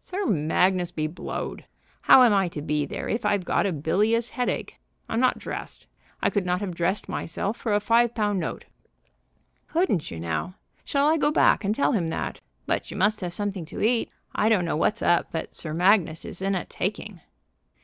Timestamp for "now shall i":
10.18-11.16